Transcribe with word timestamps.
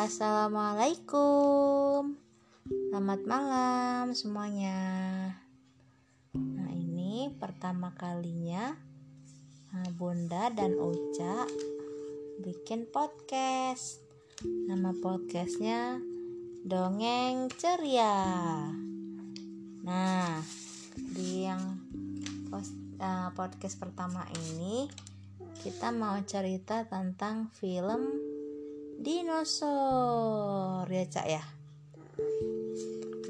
Assalamualaikum. 0.00 2.16
Selamat 2.64 3.20
malam 3.28 4.16
semuanya. 4.16 4.80
Nah 6.32 6.72
ini 6.72 7.28
pertama 7.36 7.92
kalinya 7.92 8.80
eh, 9.76 9.92
Bunda 9.92 10.48
dan 10.56 10.80
Uca 10.80 11.44
bikin 12.40 12.88
podcast. 12.88 14.00
Nama 14.40 14.88
podcastnya 15.04 16.00
Dongeng 16.64 17.52
Ceria. 17.60 18.24
Nah 19.84 20.40
di 20.96 21.44
yang 21.44 21.76
eh, 22.56 23.28
podcast 23.36 23.76
pertama 23.76 24.24
ini 24.48 24.88
kita 25.60 25.92
mau 25.92 26.16
cerita 26.24 26.88
tentang 26.88 27.52
film 27.52 28.29
dinosaur. 29.00 30.84
Ya 30.84 31.04
cak 31.08 31.26
ya? 31.26 31.40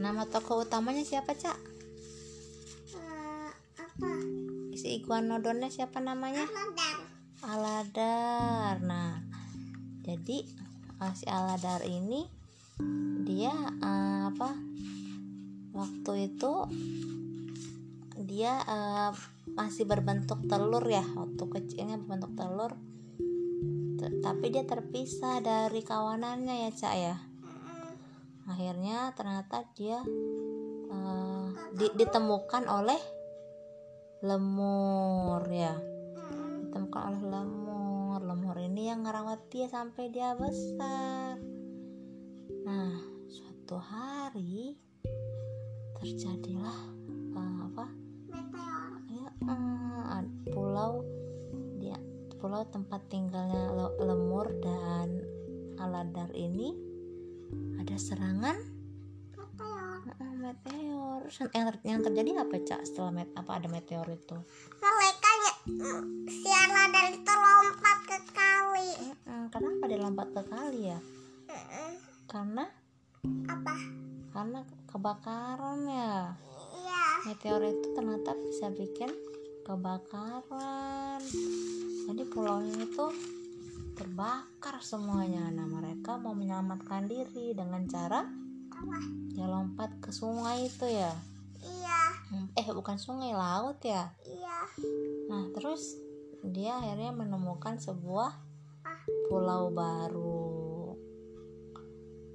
Nama 0.03 0.27
tokoh 0.27 0.67
utamanya 0.67 1.07
siapa 1.07 1.31
cak? 1.39 1.55
Eh, 2.99 3.51
apa? 3.79 4.11
si 4.75 4.99
iguanodonnya 4.99 5.71
siapa 5.71 6.03
namanya? 6.03 6.43
Aladar. 6.51 6.97
Aladar. 7.47 8.75
Nah 8.83 9.23
jadi 10.03 10.43
eh, 10.99 11.15
si 11.15 11.31
Aladar 11.31 11.87
ini 11.87 12.27
dia 13.23 13.55
eh, 13.79 14.23
apa 14.27 14.51
waktu 15.71 16.35
itu 16.35 16.53
dia 18.19 18.59
eh, 18.67 19.13
masih 19.55 19.87
berbentuk 19.87 20.43
telur 20.51 20.83
ya 20.89 21.07
waktu 21.15 21.45
kecilnya 21.47 22.01
berbentuk 22.03 22.35
telur 22.35 22.75
tapi 24.41 24.53
dia 24.53 24.65
terpisah 24.65 25.41
dari 25.45 25.85
kawanannya 25.85 26.69
ya 26.69 26.71
cak 26.73 26.95
ya? 26.97 27.17
Akhirnya 28.49 29.13
ternyata 29.13 29.69
dia 29.77 30.01
eh, 30.91 31.47
di- 31.77 31.95
ditemukan 31.97 32.65
oleh 32.69 33.01
lemur 34.25 35.45
ya? 35.49 35.77
Ditemukan 36.69 37.03
oleh 37.11 37.23
lemur. 37.29 38.19
Lemur 38.21 38.57
ini 38.61 38.89
yang 38.93 39.05
ngerawat 39.05 39.49
dia 39.53 39.69
sampai 39.69 40.13
dia 40.13 40.37
besar. 40.37 41.41
Nah 42.65 42.97
suatu 43.29 43.77
hari 43.81 44.77
terjadilah 46.01 46.81
eh, 47.37 47.59
apa? 47.69 47.87
Ya 49.11 49.29
ad- 50.17 50.39
pulau 52.41 52.65
tempat 52.65 53.05
tinggalnya 53.07 53.69
le- 53.69 53.97
lemur 54.01 54.49
dan 54.59 55.21
aladar 55.77 56.33
ini 56.33 56.73
ada 57.77 57.95
serangan 57.95 58.57
Meteor. 59.37 60.01
meteor 60.35 61.21
yang, 61.53 61.65
ter- 61.69 61.85
yang 61.85 62.01
terjadi 62.01 62.31
apa 62.41 62.57
cak 62.59 62.81
setelah 62.83 63.13
met 63.13 63.29
apa 63.35 63.61
ada 63.61 63.69
meteor 63.69 64.09
itu 64.09 64.37
Mereka 64.75 65.31
si 66.27 66.49
Aladar 66.49 67.07
itu 67.11 67.29
lompat 67.29 67.99
ke 68.09 68.19
kali. 68.33 68.91
Mm-mm, 69.05 69.43
kenapa 69.49 69.83
dia 69.85 69.99
lompat 69.99 70.29
ke 70.33 70.43
kali 70.43 70.81
ya 70.89 71.01
Mm-mm. 71.47 71.91
karena 72.25 72.65
Apa? 73.47 73.75
karena 74.31 74.59
kebakaran 74.87 75.79
ya 75.85 76.13
Iya. 76.73 77.05
meteor 77.29 77.61
itu 77.63 77.87
ternyata 77.93 78.33
bisa 78.41 78.73
bikin 78.73 79.13
kebakaran 79.71 81.23
jadi 82.11 82.23
pulau 82.27 82.59
ini 82.59 82.91
tuh 82.91 83.15
terbakar 83.95 84.83
semuanya 84.83 85.47
nah 85.55 85.63
mereka 85.63 86.19
mau 86.19 86.35
menyelamatkan 86.35 87.07
diri 87.07 87.55
dengan 87.55 87.87
cara 87.87 88.27
Apa? 88.75 88.99
ya 89.39 89.47
lompat 89.47 90.03
ke 90.03 90.11
sungai 90.11 90.67
itu 90.67 90.91
ya 90.91 91.15
Iya. 91.61 92.01
Eh 92.57 92.67
bukan 92.73 92.97
sungai 92.99 93.31
laut 93.31 93.79
ya 93.87 94.11
Iya. 94.27 94.59
nah 95.31 95.47
terus 95.55 95.95
dia 96.43 96.75
akhirnya 96.83 97.15
menemukan 97.15 97.79
sebuah 97.79 98.33
Ah. 98.83 99.01
pulau 99.31 99.71
baru 99.71 100.99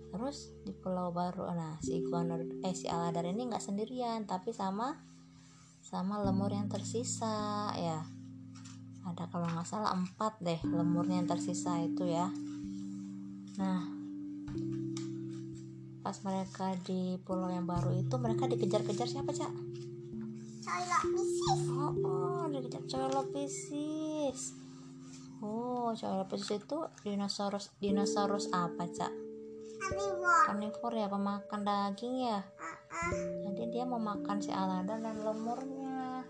terus 0.08 0.56
di 0.64 0.72
pulau 0.72 1.12
baru 1.12 1.52
nah 1.52 1.76
si 1.84 2.00
iguanodon 2.00 2.64
eh 2.64 2.72
si 2.72 2.88
aladar 2.88 3.28
ini 3.28 3.52
nggak 3.52 3.60
sendirian 3.60 4.24
tapi 4.24 4.56
sama 4.56 4.96
sama 5.86 6.18
lemur 6.26 6.50
yang 6.50 6.66
tersisa 6.66 7.70
ya 7.78 8.02
ada 9.06 9.30
kalau 9.30 9.46
nggak 9.46 9.70
salah 9.70 9.94
empat 9.94 10.42
deh 10.42 10.58
lemurnya 10.66 11.22
yang 11.22 11.30
tersisa 11.30 11.78
itu 11.86 12.10
ya 12.10 12.26
nah 13.62 13.86
pas 16.02 16.18
mereka 16.26 16.74
di 16.82 17.22
pulau 17.22 17.54
yang 17.54 17.70
baru 17.70 17.94
itu 17.94 18.18
mereka 18.18 18.50
dikejar-kejar 18.50 19.06
siapa 19.06 19.30
cak 19.30 19.54
bisnis. 21.04 21.62
Oh, 21.70 21.94
oh 21.94 22.44
dikejar 22.50 22.82
Coelophysis. 22.90 24.40
Oh, 25.44 25.94
Coelophysis 25.94 26.64
itu 26.64 26.78
dinosaurus 27.06 27.70
dinosaurus 27.78 28.50
apa, 28.50 28.90
Cak? 28.90 29.14
Karnivor 30.50 30.94
ya, 30.96 31.08
pemakan 31.12 31.62
daging 31.62 32.16
ya. 32.26 32.40
Uh-uh. 32.42 32.75
Jadi 33.46 33.64
dia 33.72 33.84
mau 33.84 34.00
makan 34.02 34.38
si 34.42 34.50
Aladar 34.50 35.00
dan 35.00 35.20
lemurnya. 35.22 36.24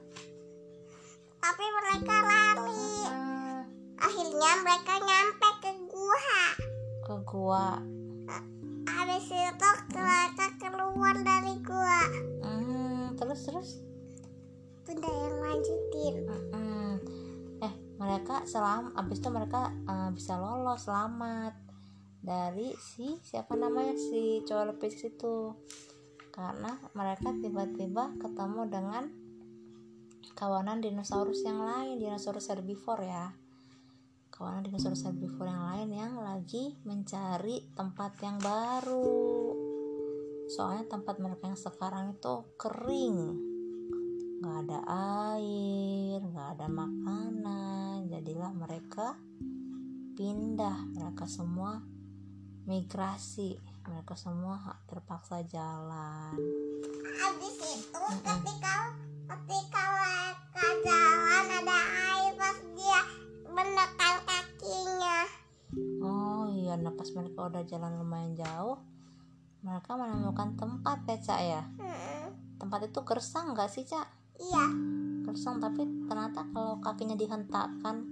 Tapi 1.39 1.65
mereka 1.65 2.15
lari. 2.25 2.87
Hmm, 3.05 3.59
Akhirnya 4.01 4.51
mereka 4.65 4.93
nyampe 4.99 5.49
ke 5.61 5.71
gua. 5.87 6.37
ke 7.05 7.15
gua. 7.25 7.67
Habis 8.85 9.29
itu 9.29 9.69
mereka 9.93 10.47
keluar 10.57 11.15
dari 11.21 11.53
gua. 11.61 12.01
Hmm, 12.41 13.13
terus 13.13 13.45
terus. 13.45 13.69
Bunda 14.85 15.09
yang 15.09 15.37
lanjutin. 15.41 16.15
Eh, 17.61 17.73
mereka 17.97 18.45
selam 18.45 18.93
abis 18.93 19.17
itu 19.17 19.29
mereka 19.33 19.73
eh, 19.85 20.09
bisa 20.13 20.37
lolos 20.37 20.85
selamat 20.85 21.53
dari 22.25 22.73
si 22.81 23.21
siapa 23.21 23.53
namanya 23.53 23.93
si 23.97 24.41
Coelophysis 24.45 25.13
itu 25.13 25.53
karena 26.35 26.75
mereka 26.91 27.31
tiba-tiba 27.31 28.11
ketemu 28.19 28.67
dengan 28.67 29.07
kawanan 30.35 30.83
dinosaurus 30.83 31.47
yang 31.47 31.63
lain 31.63 31.95
dinosaurus 31.95 32.51
herbivore 32.51 33.07
ya. 33.07 33.31
Kawanan 34.35 34.67
dinosaurus 34.67 35.07
herbivore 35.07 35.47
yang 35.47 35.63
lain 35.63 35.89
yang 35.95 36.13
lagi 36.19 36.75
mencari 36.83 37.71
tempat 37.71 38.19
yang 38.19 38.35
baru. 38.43 39.55
Soalnya 40.51 40.91
tempat 40.91 41.23
mereka 41.23 41.47
yang 41.47 41.55
sekarang 41.55 42.19
itu 42.19 42.35
kering. 42.59 43.17
Nggak 44.43 44.57
ada 44.67 44.79
air 45.31 46.19
nggak 46.19 46.47
ada 46.59 46.67
makanan. 46.67 48.11
Jadilah 48.11 48.51
mereka 48.51 49.15
pindah. 50.19 50.83
Mereka 50.99 51.23
semua 51.31 51.79
migrasi 52.67 53.74
mereka 53.85 54.17
semua 54.17 54.81
terpaksa 54.89 55.45
jalan. 55.45 56.33
Habis 57.21 57.55
itu 57.61 58.01
ketika 58.25 58.75
ketika 59.25 59.81
mereka 59.93 60.65
jalan 60.85 61.45
ada 61.63 61.79
air 62.13 62.33
pas 62.37 62.57
dia 62.73 63.01
menekan 63.49 64.15
kakinya. 64.25 65.19
oh 66.05 66.45
iya 66.51 66.77
nah 66.77 66.93
pas 66.93 67.09
mereka 67.13 67.49
udah 67.49 67.63
jalan 67.65 67.97
lumayan 67.97 68.37
jauh 68.37 68.77
mereka 69.65 69.97
menemukan 69.97 70.53
tempat 70.53 70.97
ya 71.09 71.17
cak 71.17 71.39
ya? 71.41 71.63
Hmm, 71.81 72.29
tempat 72.61 72.85
itu 72.85 73.01
gersang 73.01 73.57
nggak 73.57 73.69
sih 73.69 73.81
cak? 73.81 74.05
Iya. 74.37 74.65
gersang 75.25 75.57
tapi 75.57 75.81
ternyata 76.05 76.45
kalau 76.53 76.77
kakinya 76.85 77.17
dihentakkan 77.17 78.05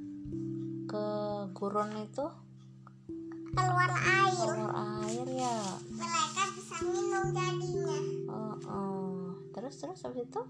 ke 0.90 1.06
gurun 1.54 1.94
itu 2.02 2.26
keluar 3.54 3.92
air 3.94 5.28
ya 5.30 5.58
Mereka 5.94 6.44
minum 7.24 7.32
jadinya. 7.32 8.00
Oh, 8.28 8.56
oh. 8.68 9.16
terus 9.56 9.80
terus 9.80 10.04
habis 10.04 10.28
itu 10.28 10.42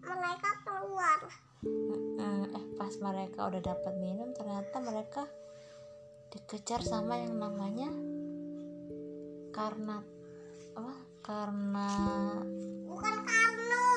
Mereka 0.00 0.50
keluar. 0.64 1.18
eh 2.16 2.48
pas 2.74 2.92
mereka 2.98 3.38
udah 3.46 3.60
dapat 3.60 3.92
minum 3.94 4.32
ternyata 4.32 4.80
mereka 4.80 5.28
dikejar 6.30 6.80
sama 6.80 7.20
yang 7.20 7.36
namanya 7.36 7.92
karena 9.52 10.00
apa 10.72 10.94
karena 11.20 11.88
Bukan 12.88 13.14
Karno. 13.20 13.88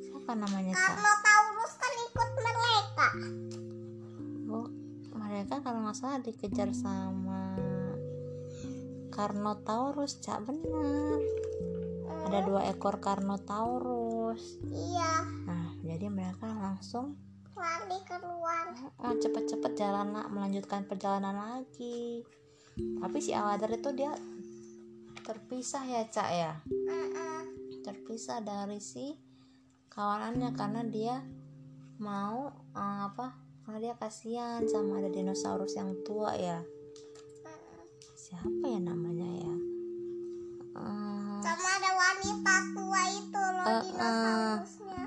siapa 0.00 0.32
namanya 0.32 0.72
cak 0.72 0.80
Karno 0.88 1.12
Taurus 1.20 1.72
kan 1.76 1.92
ikut 2.00 2.28
mereka. 2.34 3.06
Bu, 4.42 4.60
mereka 5.12 5.54
kalau 5.60 5.84
nggak 5.84 5.98
salah 5.98 6.16
dikejar 6.18 6.72
sama 6.72 7.60
Carnotaurus 9.12 10.18
cak 10.18 10.48
bener 10.48 11.20
ada 12.26 12.38
dua 12.48 12.64
ekor 12.72 12.96
Carnotaurus 12.98 14.56
Iya. 14.64 15.28
nah 15.44 15.76
jadi 15.84 16.08
mereka 16.08 16.48
langsung 16.48 17.20
Lari 17.52 18.00
keluar. 18.08 18.72
oh, 19.04 19.14
cepet-cepet 19.14 19.76
jalan 19.76 20.16
nak 20.16 20.32
melanjutkan 20.32 20.88
perjalanan 20.88 21.36
lagi. 21.36 22.24
Tapi 22.74 23.18
si 23.20 23.36
Aladar 23.36 23.68
itu 23.70 23.92
dia 23.92 24.10
terpisah 25.20 25.84
ya 25.84 26.02
cak 26.08 26.28
ya? 26.32 26.52
Terpisah 27.84 28.40
dari 28.40 28.80
si 28.80 29.14
kawanannya 29.92 30.50
karena 30.56 30.82
dia 30.88 31.20
mau 32.00 32.50
eh, 32.72 33.00
apa 33.06 33.36
karena 33.62 33.78
dia 33.78 33.94
kasihan 34.00 34.64
sama 34.66 34.98
ada 34.98 35.12
dinosaurus 35.12 35.76
yang 35.76 35.92
tua 36.02 36.34
ya 36.34 36.64
siapa 38.32 38.64
ya 38.64 38.80
namanya 38.80 39.28
ya? 39.28 39.54
Eh, 40.72 41.36
sama 41.44 41.68
ada 41.76 41.90
wanita 41.92 42.54
tua 42.72 43.02
itu 43.12 43.40
loh 43.44 43.66
Eh, 43.68 43.76
eh. 43.76 43.82
dinosaurusnya. 43.92 45.04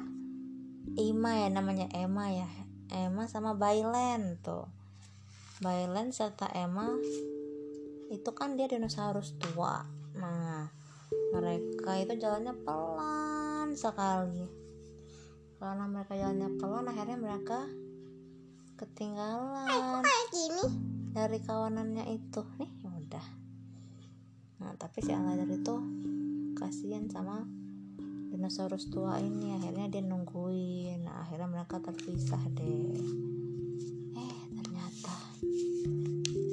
Ima 0.94 1.32
ya 1.34 1.50
namanya 1.50 1.88
Emma 1.90 2.30
ya. 2.30 2.46
Emma 2.94 3.26
sama 3.26 3.58
Bailen 3.58 4.38
tuh. 4.46 4.70
Bailen 5.58 6.14
serta 6.14 6.54
Emma 6.54 6.86
itu 8.14 8.30
kan 8.38 8.54
dia 8.54 8.70
dinosaurus 8.70 9.34
tua. 9.42 9.82
Nah 10.14 10.70
mereka 11.34 11.98
itu 11.98 12.14
jalannya 12.22 12.54
pelan 12.62 13.74
sekali. 13.74 14.46
Karena 15.58 15.90
mereka 15.90 16.14
jalannya 16.14 16.62
pelan 16.62 16.86
akhirnya 16.94 17.18
mereka 17.18 17.66
ketinggalan. 18.78 20.06
Kayak 20.06 20.26
gini? 20.30 20.64
Dari 21.10 21.40
kawanannya 21.42 22.06
itu. 22.14 22.46
Nih 22.62 22.85
nah 24.56 24.72
tapi 24.80 25.04
si 25.04 25.12
Aladar 25.12 25.52
itu 25.52 25.76
kasihan 26.56 27.06
sama 27.12 27.44
dinosaurus 28.36 28.92
tua 28.92 29.16
ini. 29.24 29.56
Akhirnya 29.56 29.88
dia 29.88 30.04
nungguin. 30.04 31.08
Nah 31.08 31.24
akhirnya 31.24 31.48
mereka 31.48 31.80
terpisah 31.80 32.44
deh. 32.52 33.00
Eh 34.20 34.38
ternyata 34.60 35.16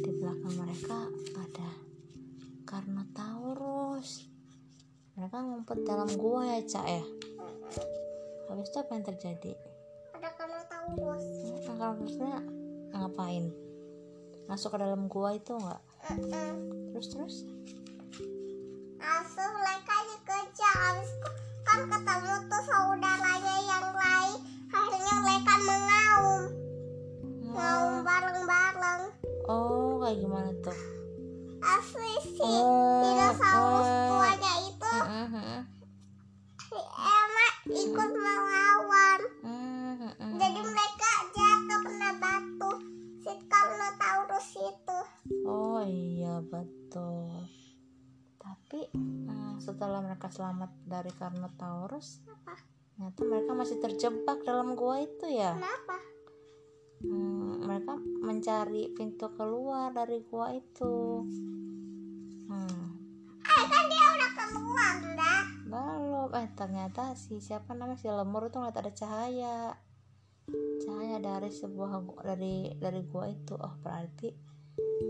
di 0.06 0.10
belakang 0.14 0.54
mereka 0.56 1.10
ada 1.34 1.70
Carnotaurus. 2.62 4.30
Mereka 5.18 5.36
ngumpet 5.42 5.78
dalam 5.82 6.08
gua 6.14 6.54
ya 6.54 6.60
cak 6.62 6.86
ya? 6.86 7.04
Habis 8.48 8.68
itu 8.70 8.78
apa 8.78 8.92
yang 8.94 9.04
terjadi? 9.04 9.52
Ada 10.14 10.30
Carnotaurus. 10.38 11.24
Nah, 11.26 11.60
Carnotaurusnya 11.66 12.34
ngapain? 12.94 13.44
Masuk 14.46 14.72
ke 14.72 14.78
dalam 14.80 15.10
gua 15.10 15.34
itu 15.34 15.52
nggak 15.52 15.82
Terus 16.02 17.06
terus? 17.14 17.36
Langsung 18.98 19.50
mereka 19.54 19.94
dikejar 20.02 20.74
habis 20.74 21.10
kan 21.62 21.80
ketemu 21.86 22.34
tuh 22.50 22.62
saudaranya 22.66 23.56
yang 23.62 23.86
lain. 23.94 24.38
Akhirnya 24.68 25.14
mereka 25.22 25.54
mengaum. 25.62 26.42
Ngaum 27.54 27.94
bareng-bareng. 28.02 29.02
Oh 29.46 30.02
kayak 30.02 30.18
gimana 30.18 30.50
tuh? 30.62 30.78
Asli 31.62 32.14
si 32.34 32.42
Oh, 32.42 32.98
dinosaurus 33.06 33.86
oh. 33.86 34.06
tuanya 34.10 34.52
itu 34.66 34.94
heeh. 34.98 35.60
si 36.58 36.78
Emma 36.98 37.46
ikut 37.70 38.08
melawan 38.10 38.61
oh 45.46 45.82
iya 45.86 46.42
betul. 46.42 47.30
Tapi 48.42 48.90
eh, 48.90 49.54
setelah 49.62 50.02
mereka 50.02 50.26
selamat 50.32 50.70
dari 50.82 51.12
Carnotaurus 51.14 52.26
apa 52.26 52.54
ternyata 52.92 53.20
mereka 53.24 53.52
masih 53.56 53.76
terjebak 53.82 54.38
dalam 54.46 54.78
gua 54.78 55.02
itu 55.02 55.26
ya? 55.26 55.58
Kenapa? 55.58 55.96
Hmm, 57.02 57.66
mereka 57.66 57.98
mencari 57.98 58.94
pintu 58.94 59.26
keluar 59.34 59.90
dari 59.90 60.22
gua 60.22 60.54
itu. 60.54 61.26
Hmm, 62.46 62.86
eh 63.42 63.66
kan 63.66 63.84
dia 63.90 64.06
udah 64.06 64.30
keluar 64.38 64.94
dah 65.18 65.42
belum. 65.66 66.30
Eh 66.36 66.48
ternyata 66.54 67.16
si 67.18 67.42
siapa 67.42 67.74
namanya? 67.74 67.98
Si 67.98 68.06
lemur 68.06 68.46
itu 68.46 68.60
ngeliat 68.60 68.78
ada 68.78 68.92
cahaya. 68.94 69.58
Cahaya 70.82 71.18
dari 71.18 71.50
sebuah 71.50 72.22
dari 72.22 72.76
dari 72.78 73.00
gua 73.08 73.26
itu. 73.30 73.58
Oh 73.58 73.74
berarti 73.82 74.30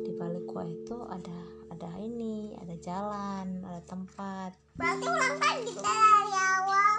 di 0.00 0.12
balik 0.16 0.44
gua 0.48 0.64
itu 0.64 0.96
ada 1.12 1.38
ada 1.68 1.88
ini 2.00 2.56
ada 2.56 2.74
jalan 2.80 3.60
ada 3.68 3.82
tempat. 3.84 4.56
Berarti 4.80 5.04
ulang 5.04 5.36
lagi 5.36 5.72
dari 5.76 6.32
awal 6.32 6.96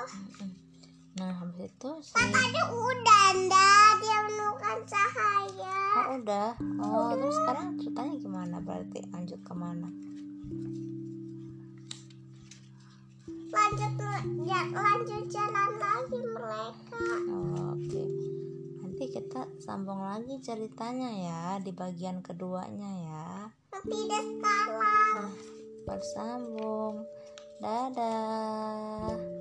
nah 1.13 1.29
habis 1.29 1.69
itu 1.69 1.91
si 2.01 2.13
tadi 2.17 2.61
udah 2.73 3.27
dah 3.45 3.89
dia 4.01 4.17
menemukan 4.29 4.77
cahaya. 4.85 5.81
Oh 5.93 6.05
udah? 6.17 6.49
Oh 6.81 7.13
terus 7.17 7.37
sekarang 7.37 7.77
ceritanya 7.77 8.15
gimana? 8.17 8.55
Berarti 8.61 8.99
lanjut 9.13 9.39
ke 9.45 9.53
mana 9.53 9.89
lanjut 13.53 13.93
ya, 14.49 14.61
lanjut 14.73 15.23
jalan 15.29 15.71
lagi 15.77 16.19
mereka. 16.25 17.05
Oh, 17.29 17.77
oke. 17.77 17.93
nanti 17.93 18.02
kita 19.13 19.45
sambung 19.61 20.01
lagi 20.01 20.41
ceritanya 20.41 21.13
ya 21.13 21.41
di 21.61 21.69
bagian 21.69 22.25
keduanya 22.25 22.91
ya. 23.05 23.29
Tidak 23.85 24.25
sekarang 24.41 25.29
bersambung. 25.85 27.05
Dadah 27.61 29.32